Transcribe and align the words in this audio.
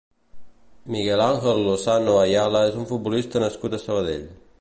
Miguel 0.85 1.21
Ángel 1.25 1.61
Lozano 1.67 2.15
Ayala 2.25 2.63
és 2.71 2.79
un 2.85 2.87
futbolista 2.93 3.43
nascut 3.45 3.77
a 3.77 3.81
Sabadell. 3.85 4.25